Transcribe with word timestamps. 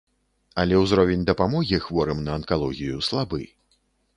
Але 0.61 0.79
ўзровень 0.83 1.27
дапамогі 1.29 1.81
хворым 1.85 2.25
на 2.29 2.41
анкалогію 2.41 3.07
слабы. 3.11 3.41